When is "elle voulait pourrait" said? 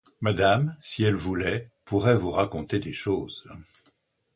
1.03-2.17